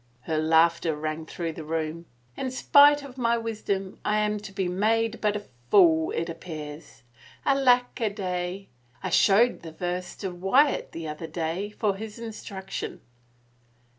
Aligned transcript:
Her 0.21 0.39
laughter 0.39 0.95
rang 0.95 1.27
through 1.27 1.51
the 1.53 1.63
room." 1.63 2.07
In 2.35 2.49
spite 2.49 3.03
of 3.03 3.19
my 3.19 3.37
wisdom 3.37 3.99
I 4.03 4.17
am 4.17 4.39
to 4.39 4.51
be 4.51 4.67
made 4.67 5.21
but 5.21 5.35
a 5.35 5.43
fool, 5.69 6.09
it 6.09 6.27
appears! 6.27 7.03
Alack 7.45 7.99
a 8.01 8.09
day!... 8.09 8.69
I 9.03 9.11
showed 9.11 9.59
the 9.61 9.71
verse 9.71 10.15
to 10.15 10.31
Wyatt 10.31 10.91
the 10.91 11.07
other 11.07 11.27
day 11.27 11.69
for 11.69 11.97
his 11.97 12.17
instruction." 12.17 13.01